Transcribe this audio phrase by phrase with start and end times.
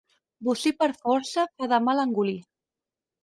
[0.45, 2.39] Bocí per força fa de mal engolir.